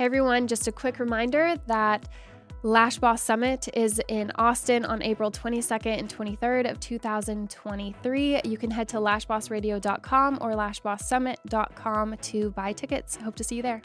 [0.00, 2.08] Hey everyone, just a quick reminder that
[2.62, 8.40] Lash Boss Summit is in Austin on April 22nd and 23rd of 2023.
[8.42, 13.16] You can head to lashbossradio.com or lashbosssummit.com to buy tickets.
[13.16, 13.82] Hope to see you there.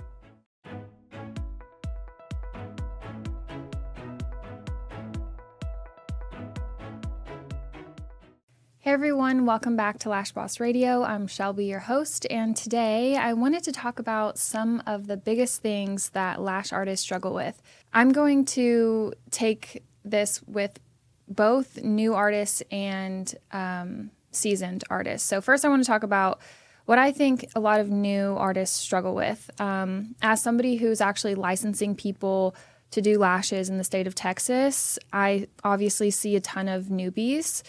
[8.85, 11.01] Hey everyone, welcome back to Lash Boss Radio.
[11.01, 15.63] I'm Shelby, your host, and today I wanted to talk about some of the biggest
[15.63, 17.59] things that lash artists struggle with.
[17.93, 20.79] I'm going to take this with
[21.27, 25.27] both new artists and um, seasoned artists.
[25.27, 26.39] So, first, I want to talk about
[26.85, 29.49] what I think a lot of new artists struggle with.
[29.59, 32.55] Um, as somebody who's actually licensing people
[32.91, 37.63] to do lashes in the state of Texas, I obviously see a ton of newbies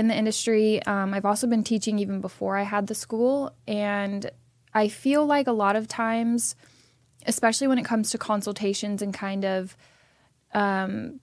[0.00, 0.82] in the industry.
[0.84, 4.28] Um, I've also been teaching even before I had the school, and
[4.74, 6.56] I feel like a lot of times,
[7.26, 9.76] especially when it comes to consultations and kind of
[10.54, 11.20] um,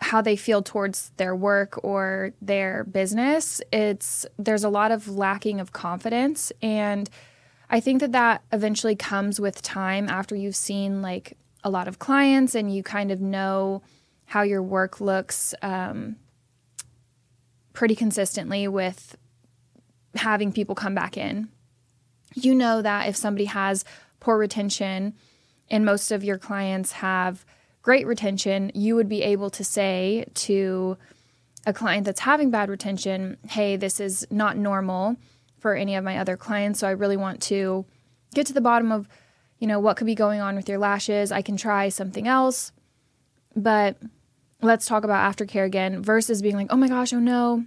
[0.00, 5.58] how they feel towards their work or their business, it's there's a lot of lacking
[5.58, 7.08] of confidence, and
[7.70, 11.98] I think that that eventually comes with time after you've seen like a lot of
[11.98, 13.82] clients and you kind of know
[14.26, 15.54] how your work looks.
[15.62, 16.16] Um,
[17.78, 19.16] pretty consistently with
[20.16, 21.48] having people come back in.
[22.34, 23.84] You know that if somebody has
[24.18, 25.14] poor retention
[25.70, 27.46] and most of your clients have
[27.82, 30.98] great retention, you would be able to say to
[31.66, 35.14] a client that's having bad retention, hey, this is not normal
[35.60, 36.80] for any of my other clients.
[36.80, 37.86] So I really want to
[38.34, 39.08] get to the bottom of,
[39.60, 41.30] you know, what could be going on with your lashes.
[41.30, 42.72] I can try something else.
[43.54, 43.98] But
[44.60, 47.64] let's talk about aftercare again versus being like, oh my gosh, oh no,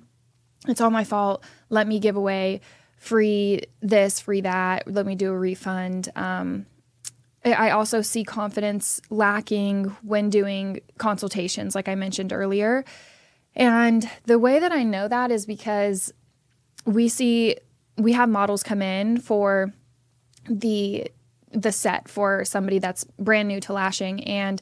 [0.68, 1.44] it's all my fault.
[1.70, 2.62] Let me give away
[2.98, 4.92] free this, free that.
[4.92, 6.10] Let me do a refund.
[6.16, 6.66] Um,
[7.44, 12.86] I also see confidence lacking when doing consultations, like I mentioned earlier.
[13.56, 16.14] And the way that I know that is because
[16.86, 17.58] we see
[17.98, 19.74] we have models come in for
[20.48, 21.10] the
[21.52, 24.62] the set for somebody that's brand new to lashing and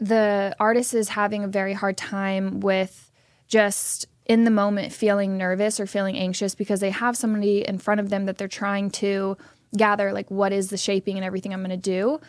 [0.00, 3.10] the artist is having a very hard time with
[3.46, 8.00] just in the moment feeling nervous or feeling anxious because they have somebody in front
[8.00, 9.36] of them that they're trying to
[9.76, 12.20] gather like what is the shaping and everything I'm going to do.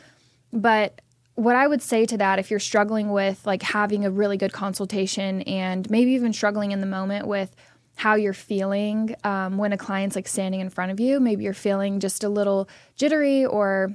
[0.51, 1.01] But
[1.35, 4.53] what I would say to that if you're struggling with like having a really good
[4.53, 7.55] consultation and maybe even struggling in the moment with
[7.97, 11.53] how you're feeling um, when a client's like standing in front of you, maybe you're
[11.53, 13.93] feeling just a little jittery or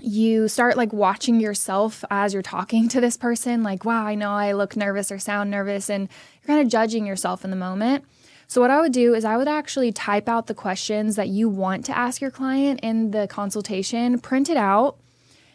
[0.00, 4.30] you start like watching yourself as you're talking to this person like wow i know
[4.30, 6.08] i look nervous or sound nervous and
[6.42, 8.04] you're kind of judging yourself in the moment.
[8.46, 11.48] So what i would do is i would actually type out the questions that you
[11.48, 14.98] want to ask your client in the consultation print it out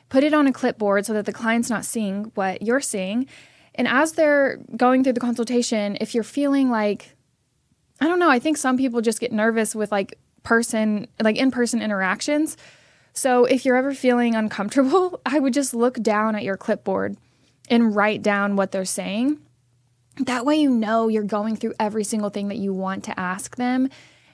[0.10, 3.28] put it on a clipboard so that the client's not seeing what you're seeing.
[3.76, 7.16] And as they're going through the consultation if you're feeling like
[8.02, 11.82] i don't know i think some people just get nervous with like person like in-person
[11.82, 12.58] interactions
[13.20, 17.18] so if you're ever feeling uncomfortable, I would just look down at your clipboard
[17.70, 19.42] and write down what they're saying.
[20.22, 23.58] That way, you know you're going through every single thing that you want to ask
[23.58, 23.90] them.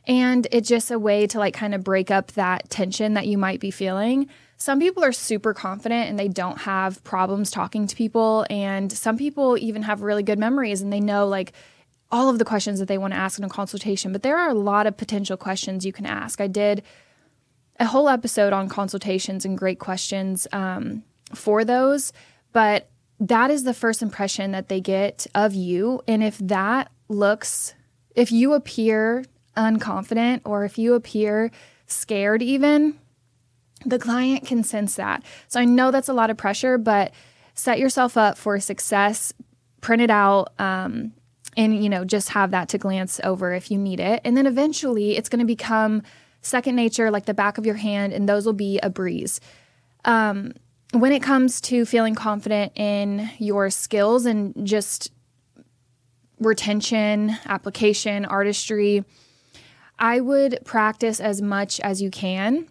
[0.05, 3.39] And it's just a way to like kind of break up that tension that you
[3.39, 4.29] might be feeling.
[4.57, 8.45] Some people are super confident and they don't have problems talking to people.
[8.51, 11.53] And some people even have really good memories and they know like
[12.11, 14.11] all of the questions that they want to ask in a consultation.
[14.11, 16.39] But there are a lot of potential questions you can ask.
[16.39, 16.83] I did
[17.79, 21.03] a whole episode on consultations and great questions um,
[21.33, 22.13] for those.
[22.53, 26.01] But that is the first impression that they get of you.
[26.07, 27.73] And if that looks,
[28.15, 29.25] if you appear
[29.57, 31.51] unconfident or if you appear
[31.87, 32.99] scared, even,
[33.85, 35.23] the client can sense that.
[35.47, 37.13] So I know that's a lot of pressure, but
[37.53, 39.33] set yourself up for success,
[39.81, 40.53] print it out.
[40.59, 41.13] Um,
[41.57, 44.45] and you know just have that to glance over if you need it and then
[44.45, 46.03] eventually it's going to become
[46.45, 49.39] second nature, like the back of your hand, and those will be a breeze.
[50.05, 50.53] Um,
[50.93, 55.11] when it comes to feeling confident in your skills and just
[56.39, 59.03] retention, application, artistry,
[59.97, 62.67] I would practice as much as you can.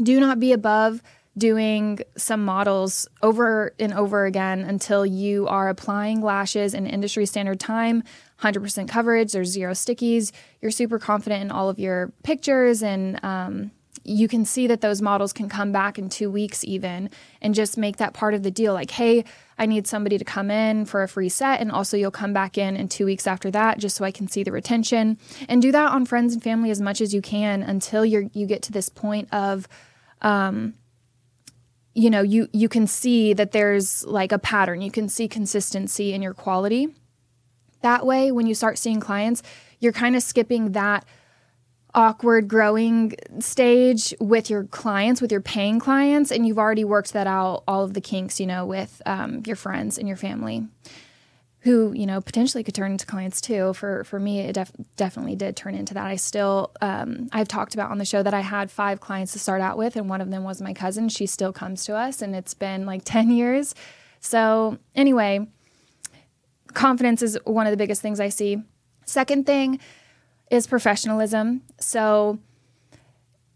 [0.00, 1.02] Do not be above
[1.38, 7.60] doing some models over and over again until you are applying lashes in industry standard
[7.60, 8.02] time
[8.42, 10.32] 100% coverage, there's zero stickies.
[10.60, 13.70] You're super confident in all of your pictures, and um,
[14.02, 17.10] you can see that those models can come back in two weeks, even,
[17.42, 18.72] and just make that part of the deal.
[18.72, 19.24] Like, hey,
[19.58, 22.56] I need somebody to come in for a free set, and also you'll come back
[22.56, 25.18] in in two weeks after that, just so I can see the retention.
[25.48, 28.46] And do that on friends and family as much as you can until you you
[28.46, 29.68] get to this point of,
[30.22, 30.74] um,
[31.94, 34.80] you know, you you can see that there's like a pattern.
[34.80, 36.94] You can see consistency in your quality.
[37.82, 39.42] That way when you start seeing clients,
[39.78, 41.04] you're kind of skipping that
[41.94, 47.26] awkward growing stage with your clients, with your paying clients, and you've already worked that
[47.26, 50.66] out, all of the kinks, you know, with um, your friends and your family,
[51.60, 53.72] who you know potentially could turn into clients too.
[53.74, 56.06] For for me, it def- definitely did turn into that.
[56.06, 59.38] I still, um, I've talked about on the show that I had five clients to
[59.38, 61.08] start out with, and one of them was my cousin.
[61.08, 63.74] She still comes to us, and it's been like ten years.
[64.20, 65.48] So anyway,
[66.74, 68.62] confidence is one of the biggest things I see.
[69.04, 69.80] Second thing
[70.50, 71.62] is professionalism.
[71.78, 72.38] So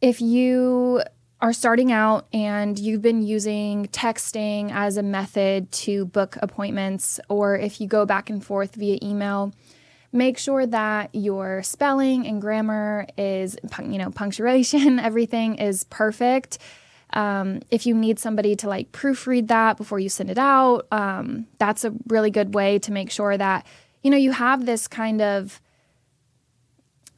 [0.00, 1.02] if you
[1.40, 7.56] are starting out and you've been using texting as a method to book appointments, or
[7.56, 9.52] if you go back and forth via email,
[10.12, 16.58] make sure that your spelling and grammar is, you know, punctuation, everything is perfect.
[17.14, 21.46] Um, if you need somebody to like proofread that before you send it out, um,
[21.58, 23.66] that's a really good way to make sure that,
[24.02, 25.60] you know, you have this kind of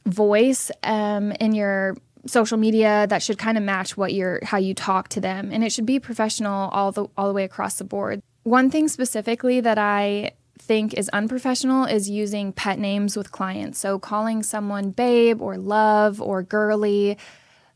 [0.05, 4.73] voice um, in your social media that should kind of match what you're how you
[4.73, 7.83] talk to them and it should be professional all the all the way across the
[7.83, 8.21] board.
[8.43, 13.79] One thing specifically that I think is unprofessional is using pet names with clients.
[13.79, 17.17] So calling someone babe or love or girly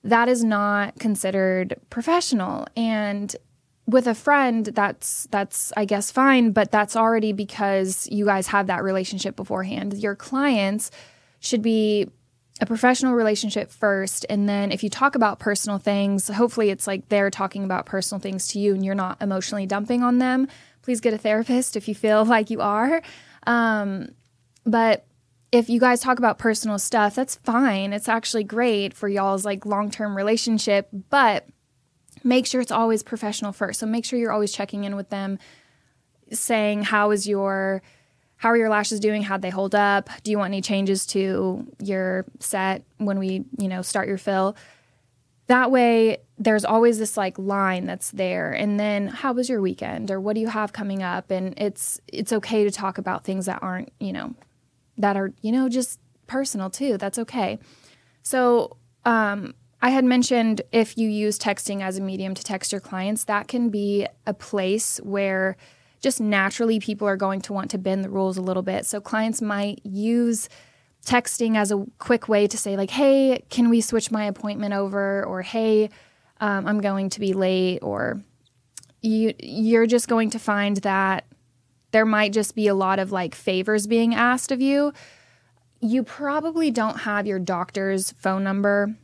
[0.04, 3.36] that is not considered professional and
[3.88, 8.68] with a friend that's that's I guess fine, but that's already because you guys have
[8.68, 9.96] that relationship beforehand.
[9.96, 10.92] Your clients
[11.40, 12.08] should be
[12.62, 17.10] a professional relationship first and then if you talk about personal things hopefully it's like
[17.10, 20.48] they're talking about personal things to you and you're not emotionally dumping on them
[20.84, 23.02] please get a therapist if you feel like you are
[23.48, 24.10] um,
[24.64, 25.08] but
[25.52, 29.66] if you guys talk about personal stuff that's fine it's actually great for y'all's like
[29.66, 31.48] long-term relationship but
[32.24, 35.38] make sure it's always professional first so make sure you're always checking in with them
[36.32, 37.82] saying how is your
[38.42, 39.22] how are your lashes doing?
[39.22, 40.10] How'd they hold up?
[40.24, 44.56] Do you want any changes to your set when we, you know, start your fill?
[45.46, 48.52] That way, there's always this like line that's there.
[48.52, 51.30] And then, how was your weekend, or what do you have coming up?
[51.30, 54.34] And it's it's okay to talk about things that aren't, you know,
[54.98, 56.98] that are you know just personal too.
[56.98, 57.60] That's okay.
[58.24, 62.82] So, um, I had mentioned if you use texting as a medium to text your
[62.82, 65.58] clients, that can be a place where
[66.02, 68.86] just naturally people are going to want to bend the rules a little bit.
[68.86, 70.50] So clients might use
[71.06, 75.24] texting as a quick way to say, like, hey, can we switch my appointment over?
[75.26, 75.90] Or hey,
[76.40, 77.80] um, I'm going to be late.
[77.82, 78.22] Or
[79.02, 81.26] you, you're just going to find that
[81.92, 84.94] there might just be a lot of like favors being asked of you.
[85.80, 88.96] You probably don't have your doctor's phone number.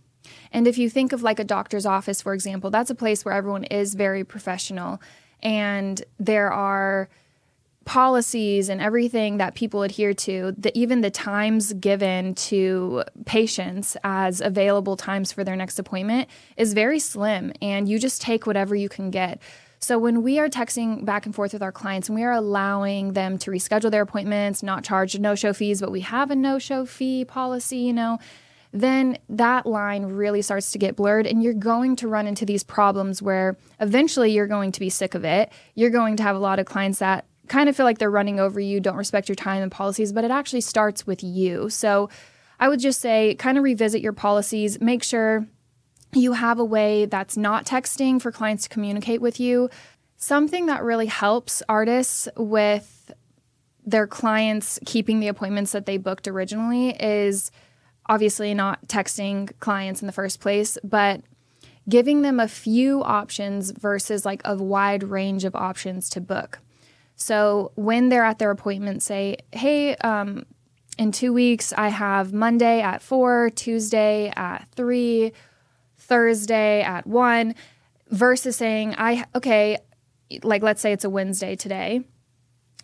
[0.51, 3.33] And if you think of like a doctor's office, for example, that's a place where
[3.33, 5.01] everyone is very professional
[5.41, 7.09] and there are
[7.85, 14.41] policies and everything that people adhere to the, even the times given to patients as
[14.41, 18.89] available times for their next appointment is very slim and you just take whatever you
[18.89, 19.41] can get
[19.79, 23.13] so when we are texting back and forth with our clients and we are allowing
[23.13, 27.23] them to reschedule their appointments not charge no-show fees but we have a no-show fee
[27.25, 28.19] policy you know
[28.73, 32.63] then that line really starts to get blurred and you're going to run into these
[32.63, 35.51] problems where eventually you're going to be sick of it.
[35.75, 38.39] You're going to have a lot of clients that kind of feel like they're running
[38.39, 41.69] over you, don't respect your time and policies, but it actually starts with you.
[41.69, 42.09] So
[42.59, 45.47] I would just say kind of revisit your policies, make sure
[46.13, 49.69] you have a way that's not texting for clients to communicate with you.
[50.15, 53.11] Something that really helps artists with
[53.85, 57.51] their clients keeping the appointments that they booked originally is
[58.09, 61.21] obviously not texting clients in the first place, but
[61.87, 66.59] giving them a few options versus like a wide range of options to book.
[67.15, 70.45] So when they're at their appointment, say, hey, um,
[70.97, 75.31] in two weeks, I have Monday at four, Tuesday at three,
[76.07, 77.55] Thursday at one,
[78.09, 79.77] versus saying, I, okay,
[80.43, 82.03] like let's say it's a Wednesday today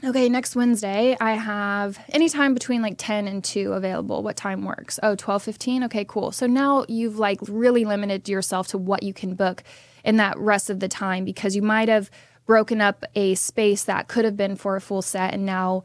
[0.04, 4.22] okay, next Wednesday, I have any time between like 10 and 2 available.
[4.22, 5.00] What time works?
[5.02, 5.84] Oh, 12, 15?
[5.86, 6.32] Okay, cool.
[6.32, 9.64] So now you've like really limited yourself to what you can book
[10.04, 12.12] in that rest of the time because you might have
[12.46, 15.84] broken up a space that could have been for a full set and now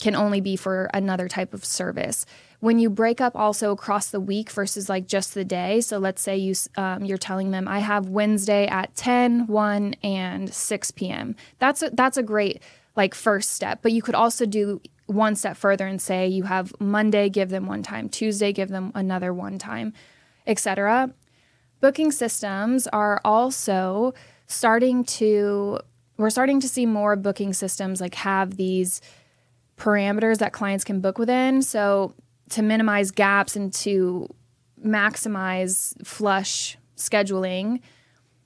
[0.00, 2.24] can only be for another type of service.
[2.60, 6.22] When you break up also across the week versus like just the day, so let's
[6.22, 11.36] say you um, you're telling them I have Wednesday at 10, 1, and 6 p.m.
[11.58, 12.62] That's a, that's a great
[12.96, 13.80] like first step.
[13.82, 17.66] But you could also do one step further and say you have Monday, give them
[17.66, 19.92] one time, Tuesday, give them another one time,
[20.46, 21.12] etc.
[21.80, 24.14] Booking systems are also
[24.46, 25.78] starting to
[26.16, 29.02] we're starting to see more booking systems like have these
[29.76, 31.60] parameters that clients can book within.
[31.60, 32.14] So
[32.50, 34.28] to minimize gaps and to
[34.84, 37.80] maximize flush scheduling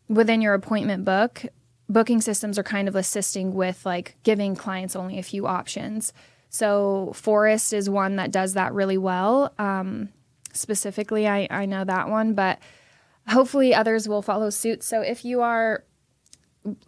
[0.09, 1.45] within your appointment book,
[1.89, 6.13] booking systems are kind of assisting with like giving clients only a few options.
[6.49, 9.53] So Forest is one that does that really well.
[9.59, 10.09] Um,
[10.53, 12.59] specifically, I, I know that one, but
[13.29, 14.83] hopefully others will follow suit.
[14.83, 15.85] So if you are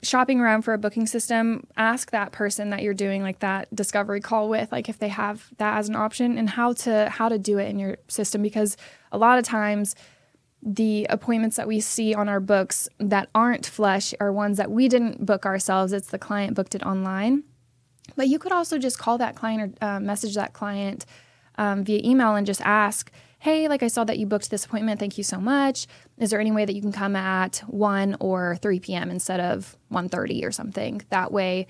[0.03, 4.21] shopping around for a booking system, ask that person that you're doing like that discovery
[4.21, 7.39] call with, like if they have that as an option and how to how to
[7.39, 8.77] do it in your system because
[9.11, 9.95] a lot of times
[10.63, 14.89] the appointments that we see on our books that aren't flush are ones that we
[14.89, 15.93] didn't book ourselves.
[15.93, 17.43] It's the client booked it online.
[18.15, 21.05] But you could also just call that client or uh, message that client
[21.59, 23.11] um, via email and just ask,
[23.43, 25.01] hey, like I saw that you booked this appointment.
[25.01, 25.89] Thank you so much.
[26.17, 29.11] Is there any way that you can come at 1 or 3 p.m.
[29.11, 31.03] instead of 1.30 or something?
[31.11, 31.67] That way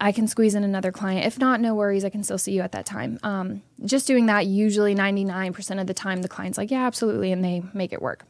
[0.00, 1.24] I can squeeze in another client.
[1.24, 2.04] If not, no worries.
[2.04, 3.20] I can still see you at that time.
[3.22, 7.30] Um, just doing that, usually 99% of the time, the client's like, yeah, absolutely.
[7.30, 8.24] And they make it work.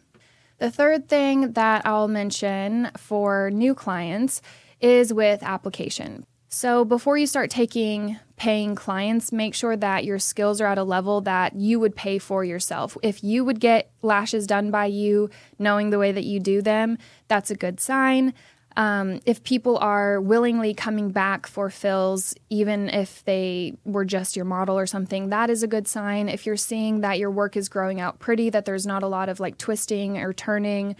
[0.59, 4.43] The third thing that I'll mention for new clients
[4.79, 6.27] is with application.
[6.51, 10.85] So before you start taking paying clients, make sure that your skills are at a
[10.85, 12.97] level that you would pay for yourself.
[13.03, 15.29] If you would get lashes done by you,
[15.59, 18.33] knowing the way that you do them, that's a good sign.
[18.77, 24.45] Um, if people are willingly coming back for fills, even if they were just your
[24.45, 26.29] model or something, that is a good sign.
[26.29, 29.29] If you're seeing that your work is growing out pretty, that there's not a lot
[29.29, 30.95] of like twisting or turning,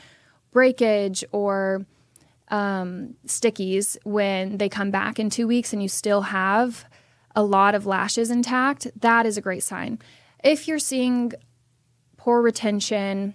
[0.51, 1.87] breakage, or
[2.49, 6.85] um, stickies when they come back in two weeks and you still have
[7.39, 10.01] a lot of lashes intact, that is a great sign.
[10.43, 11.33] If you're seeing
[12.17, 13.33] poor retention,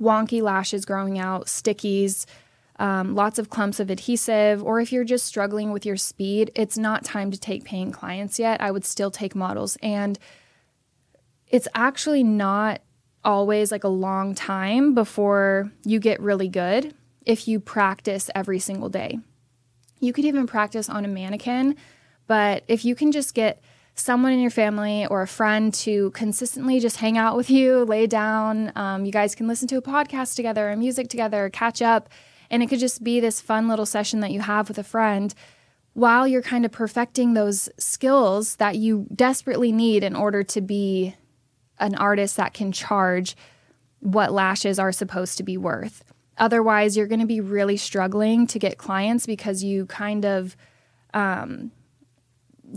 [0.00, 2.24] wonky lashes growing out, stickies,
[2.78, 6.78] um, lots of clumps of adhesive, or if you're just struggling with your speed, it's
[6.78, 8.60] not time to take paying clients yet.
[8.60, 9.76] I would still take models.
[9.82, 10.20] And
[11.48, 12.80] it's actually not
[13.24, 18.88] always like a long time before you get really good if you practice every single
[18.88, 19.18] day.
[19.98, 21.74] You could even practice on a mannequin,
[22.26, 23.60] but if you can just get
[23.94, 28.06] someone in your family or a friend to consistently just hang out with you, lay
[28.06, 32.08] down, um, you guys can listen to a podcast together, or music together, catch up,
[32.50, 35.34] and it could just be this fun little session that you have with a friend
[35.94, 41.16] while you're kind of perfecting those skills that you desperately need in order to be
[41.78, 43.34] an artist that can charge
[44.00, 46.04] what lashes are supposed to be worth.
[46.36, 50.54] Otherwise, you're going to be really struggling to get clients because you kind of
[51.14, 51.72] um,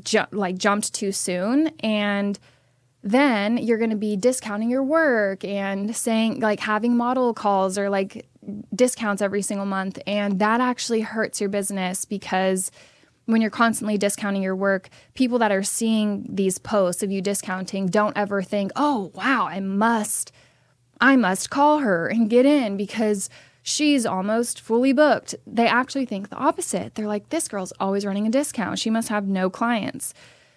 [0.04, 2.40] ju- like jumped too soon and
[3.04, 7.90] then you're going to be discounting your work and saying like having model calls or
[7.90, 8.28] like
[8.76, 12.72] discounts every single month and that actually hurts your business because
[13.26, 17.88] when you're constantly discounting your work people that are seeing these posts of you discounting
[17.88, 20.32] don't ever think oh wow i must
[21.00, 23.30] i must call her and get in because
[23.70, 25.36] she's almost fully booked.
[25.46, 26.96] They actually think the opposite.
[26.96, 28.80] They're like, this girl's always running a discount.
[28.80, 30.14] She must have no clients.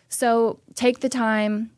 [0.08, 1.70] So take the time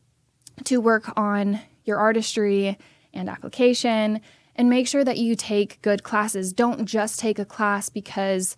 [0.64, 2.78] to work on your artistry
[3.12, 4.20] and application
[4.56, 6.52] and make sure that you take good classes.
[6.52, 8.56] Don't just take a class because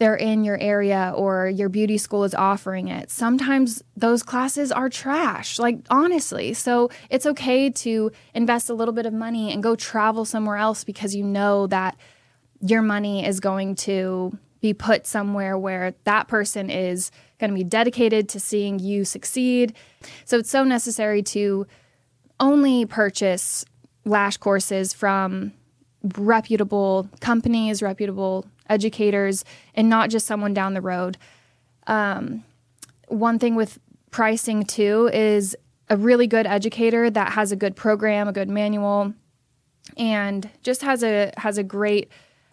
[0.00, 3.10] they're in your area or your beauty school is offering it.
[3.10, 6.54] Sometimes those classes are trash, like honestly.
[6.54, 10.84] So it's okay to invest a little bit of money and go travel somewhere else
[10.84, 11.98] because you know that
[12.62, 17.64] your money is going to be put somewhere where that person is going to be
[17.64, 19.74] dedicated to seeing you succeed.
[20.24, 21.66] So it's so necessary to
[22.40, 23.66] only purchase
[24.06, 25.52] lash courses from
[26.16, 31.18] reputable companies, reputable educators, and not just someone down the road.
[31.86, 32.44] Um,
[33.08, 33.78] one thing with
[34.10, 35.56] pricing too is
[35.88, 39.12] a really good educator that has a good program, a good manual,
[39.96, 42.10] and just has a has a great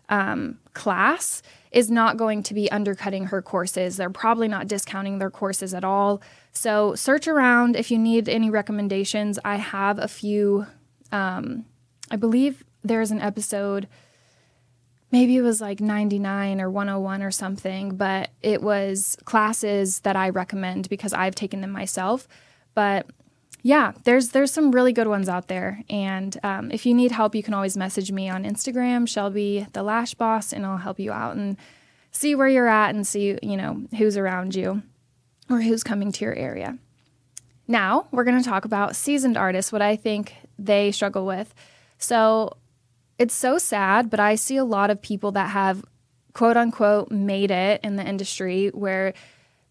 [0.10, 3.98] um, class is not going to be undercutting her courses.
[3.98, 6.22] They're probably not discounting their courses at all.
[6.52, 9.38] So search around if you need any recommendations.
[9.44, 10.66] I have a few.
[11.12, 11.66] Um,
[12.10, 13.88] I believe there's an episode
[15.12, 20.30] maybe it was like 99 or 101 or something, but it was classes that I
[20.30, 22.28] recommend because I've taken them myself.
[22.74, 23.08] But
[23.64, 27.36] yeah, there's there's some really good ones out there, and um, if you need help,
[27.36, 31.12] you can always message me on Instagram, Shelby the Lash Boss, and I'll help you
[31.12, 31.58] out and
[32.12, 34.84] see where you're at and see you know who's around you
[35.50, 36.78] or who's coming to your area.
[37.68, 41.54] Now we're going to talk about seasoned artists, what I think they struggle with.
[41.98, 42.58] So
[43.20, 45.84] it's so sad, but I see a lot of people that have
[46.34, 49.14] quote unquote made it in the industry where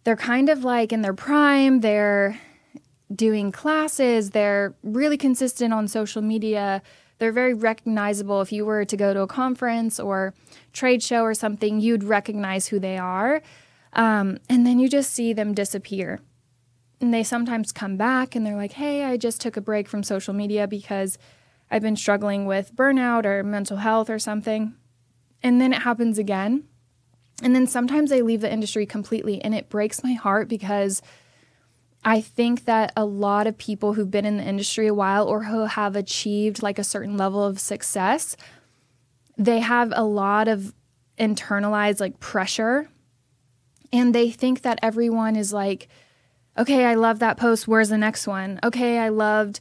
[0.04, 2.40] they're kind of like in their prime, they're
[3.14, 6.82] doing classes, they're really consistent on social media.
[7.18, 8.42] They're very recognizable.
[8.42, 10.34] If you were to go to a conference or
[10.72, 13.42] trade show or something, you'd recognize who they are.
[13.94, 16.20] Um, and then you just see them disappear.
[17.00, 20.02] And they sometimes come back and they're like, hey, I just took a break from
[20.02, 21.16] social media because
[21.70, 24.74] I've been struggling with burnout or mental health or something.
[25.42, 26.64] And then it happens again.
[27.42, 29.42] And then sometimes I leave the industry completely.
[29.42, 31.02] And it breaks my heart because
[32.04, 35.44] I think that a lot of people who've been in the industry a while or
[35.44, 38.36] who have achieved like a certain level of success,
[39.36, 40.72] they have a lot of
[41.18, 42.88] internalized like pressure.
[43.92, 45.88] And they think that everyone is like,
[46.56, 47.66] okay, I love that post.
[47.68, 48.60] Where's the next one?
[48.62, 49.60] Okay, I loved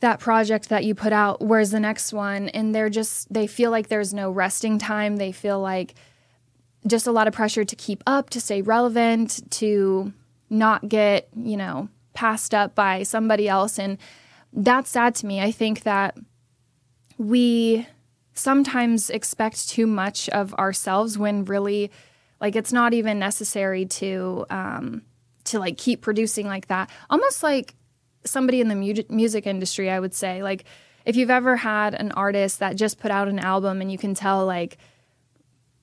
[0.00, 1.40] that project that you put out.
[1.40, 2.48] Where's the next one?
[2.50, 5.16] And they're just, they feel like there's no resting time.
[5.16, 5.94] They feel like
[6.86, 10.12] just a lot of pressure to keep up, to stay relevant, to
[10.48, 13.78] not get, you know, passed up by somebody else.
[13.78, 13.98] And
[14.52, 15.40] that's sad to me.
[15.40, 16.16] I think that
[17.18, 17.86] we
[18.34, 21.90] sometimes expect too much of ourselves when really,
[22.40, 25.02] like, it's not even necessary to, um,
[25.44, 26.88] to like keep producing like that.
[27.10, 27.74] Almost like
[28.30, 30.42] somebody in the mu- music industry, I would say.
[30.42, 30.64] Like,
[31.04, 34.14] if you've ever had an artist that just put out an album and you can
[34.14, 34.78] tell, like,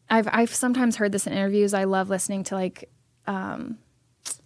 [0.09, 1.73] I've I've sometimes heard this in interviews.
[1.73, 2.89] I love listening to like
[3.27, 3.79] um,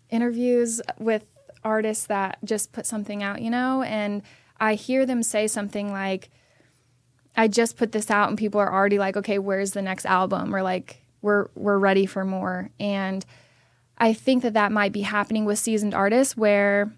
[0.10, 1.25] interviews with
[1.63, 4.22] artists that just put something out, you know, and
[4.60, 6.29] I hear them say something like,
[7.36, 10.56] "I just put this out," and people are already like, "Okay, where's the next album?"
[10.56, 13.25] or like, "We're we're ready for more." And
[13.98, 16.94] I think that that might be happening with seasoned artists where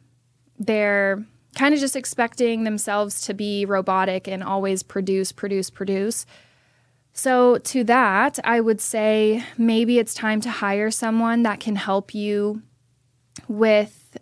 [0.65, 1.25] they're
[1.55, 6.25] kind of just expecting themselves to be robotic and always produce, produce, produce.
[7.13, 12.15] So, to that, I would say maybe it's time to hire someone that can help
[12.15, 12.61] you
[13.49, 14.17] with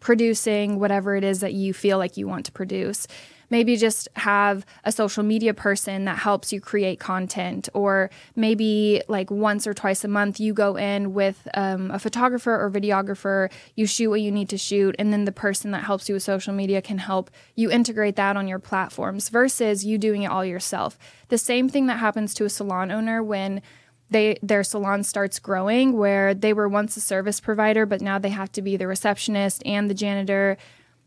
[0.00, 3.06] producing whatever it is that you feel like you want to produce
[3.52, 9.30] maybe just have a social media person that helps you create content or maybe like
[9.30, 13.86] once or twice a month you go in with um, a photographer or videographer you
[13.86, 16.54] shoot what you need to shoot and then the person that helps you with social
[16.54, 20.98] media can help you integrate that on your platforms versus you doing it all yourself.
[21.28, 23.60] The same thing that happens to a salon owner when
[24.08, 28.30] they their salon starts growing where they were once a service provider but now they
[28.30, 30.56] have to be the receptionist and the janitor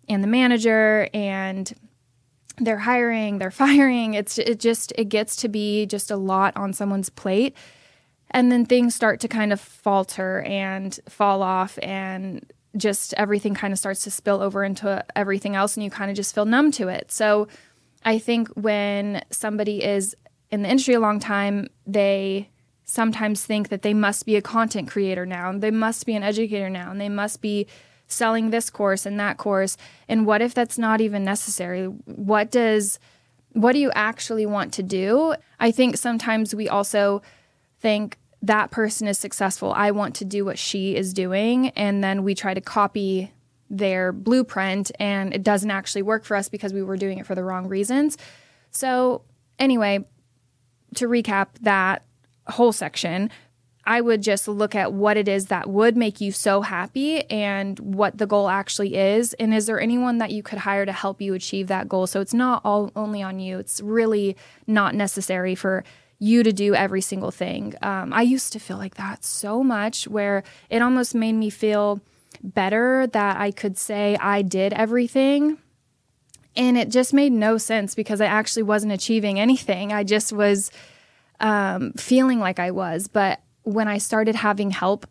[0.08, 1.74] and the manager and
[2.58, 4.14] they're hiring, they're firing.
[4.14, 7.56] It's it just it gets to be just a lot on someone's plate.
[8.32, 13.72] And then things start to kind of falter and fall off and just everything kind
[13.72, 16.72] of starts to spill over into everything else and you kind of just feel numb
[16.72, 17.12] to it.
[17.12, 17.48] So
[18.04, 20.16] I think when somebody is
[20.52, 22.50] in the industry a long time, they
[22.86, 26.24] sometimes think that they must be a content creator now, and they must be an
[26.24, 27.68] educator now, and they must be
[28.08, 31.86] selling this course and that course and what if that's not even necessary?
[31.86, 33.00] What does
[33.54, 35.34] what do you actually want to do?
[35.60, 37.22] I think sometimes we also
[37.80, 39.72] think that person is successful.
[39.74, 43.32] I want to do what she is doing and then we try to copy
[43.70, 47.34] their blueprint and it doesn't actually work for us because we were doing it for
[47.34, 48.18] the wrong reasons.
[48.72, 49.24] So
[49.58, 50.06] anyway
[50.96, 52.04] to recap that
[52.48, 53.30] whole section
[53.86, 57.78] I would just look at what it is that would make you so happy and
[57.80, 59.34] what the goal actually is.
[59.34, 62.08] And is there anyone that you could hire to help you achieve that goal?
[62.08, 63.60] So it's not all only on you.
[63.60, 65.84] It's really not necessary for
[66.18, 67.76] you to do every single thing.
[67.82, 72.02] Um, I used to feel like that so much where it almost made me feel
[72.42, 75.58] better that I could say I did everything.
[76.56, 79.92] And it just made no sense because I actually wasn't achieving anything.
[79.92, 80.72] I just was
[81.40, 83.08] um, feeling like I was.
[83.08, 85.06] But when I started having help,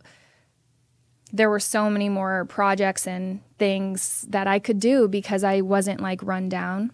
[1.32, 6.00] there were so many more projects and things that I could do because I wasn't
[6.00, 6.92] like run down.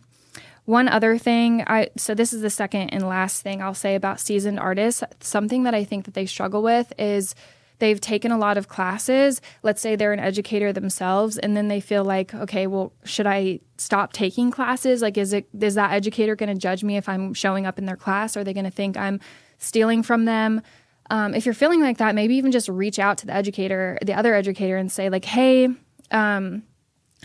[0.64, 4.20] One other thing, I so this is the second and last thing I'll say about
[4.20, 5.02] seasoned artists.
[5.20, 7.34] Something that I think that they struggle with is
[7.80, 9.40] they've taken a lot of classes.
[9.62, 13.60] Let's say they're an educator themselves, and then they feel like, okay, well, should I
[13.78, 15.02] stop taking classes?
[15.02, 17.86] Like, is it is that educator going to judge me if I'm showing up in
[17.86, 18.36] their class?
[18.36, 19.18] Are they going to think I'm
[19.58, 20.62] stealing from them?
[21.10, 24.14] Um, if you're feeling like that, maybe even just reach out to the educator, the
[24.14, 25.68] other educator, and say like, "Hey,
[26.12, 26.62] um,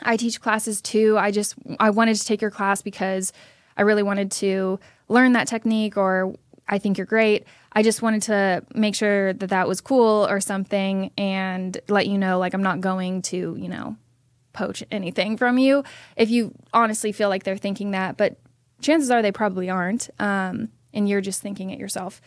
[0.01, 1.17] I teach classes too.
[1.17, 3.31] I just I wanted to take your class because
[3.77, 6.35] I really wanted to learn that technique, or
[6.67, 7.45] I think you're great.
[7.73, 12.17] I just wanted to make sure that that was cool or something, and let you
[12.17, 13.97] know like I'm not going to you know
[14.51, 15.83] poach anything from you
[16.15, 18.39] if you honestly feel like they're thinking that, but
[18.81, 22.19] chances are they probably aren't, um, and you're just thinking it yourself.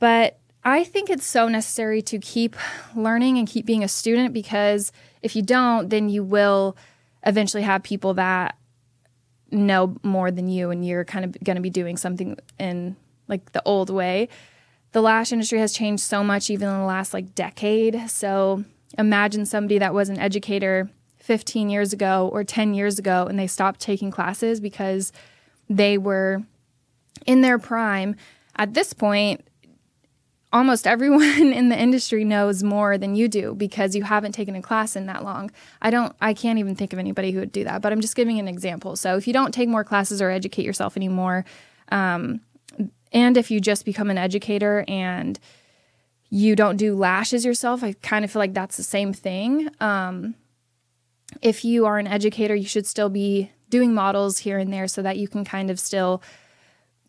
[0.00, 2.54] But I think it's so necessary to keep
[2.94, 4.92] learning and keep being a student because
[5.22, 6.76] if you don't, then you will
[7.24, 8.56] eventually have people that
[9.50, 12.96] know more than you and you're kind of going to be doing something in
[13.26, 14.28] like the old way.
[14.92, 18.10] The lash industry has changed so much even in the last like decade.
[18.10, 18.64] So
[18.98, 23.46] imagine somebody that was an educator 15 years ago or 10 years ago and they
[23.46, 25.12] stopped taking classes because
[25.68, 26.42] they were
[27.24, 28.16] in their prime.
[28.56, 29.46] At this point,
[30.52, 34.62] almost everyone in the industry knows more than you do because you haven't taken a
[34.62, 35.50] class in that long.
[35.80, 38.16] I don't I can't even think of anybody who would do that, but I'm just
[38.16, 38.96] giving an example.
[38.96, 41.44] So if you don't take more classes or educate yourself anymore,
[41.90, 42.40] um,
[43.12, 45.38] and if you just become an educator and
[46.28, 49.68] you don't do lashes yourself, I kind of feel like that's the same thing.
[49.80, 50.36] Um,
[51.42, 55.02] if you are an educator, you should still be doing models here and there so
[55.02, 56.22] that you can kind of still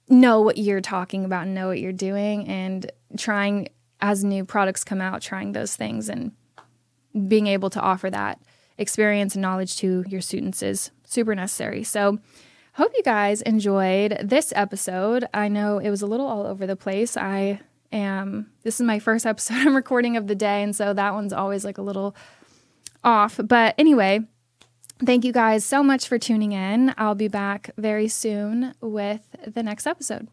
[0.09, 3.69] know what you're talking about and know what you're doing and trying
[4.01, 6.31] as new products come out, trying those things and
[7.27, 8.39] being able to offer that
[8.77, 11.83] experience and knowledge to your students is super necessary.
[11.83, 12.19] So,
[12.73, 15.25] hope you guys enjoyed this episode.
[15.33, 17.17] I know it was a little all over the place.
[17.17, 17.59] I
[17.91, 21.33] am, this is my first episode I'm recording of the day, and so that one's
[21.33, 22.15] always like a little
[23.03, 23.39] off.
[23.43, 24.21] But anyway,
[25.05, 26.93] thank you guys so much for tuning in.
[26.97, 30.27] I'll be back very soon with the next episode.